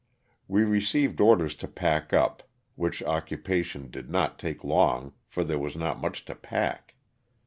We 0.47 0.63
received 0.63 1.21
orders 1.21 1.53
to 1.57 1.67
pack 1.67 2.11
up, 2.11 2.41
which 2.73 3.03
occupation 3.03 3.91
did 3.91 4.09
not 4.09 4.39
take 4.39 4.63
long 4.63 5.13
for 5.27 5.43
there 5.43 5.59
was 5.59 5.75
not 5.77 6.01
much 6.01 6.25
to 6.25 6.33
pack. 6.33 6.95